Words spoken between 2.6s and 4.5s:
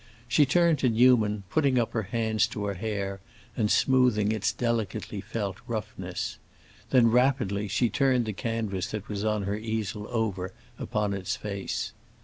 her hair and smoothing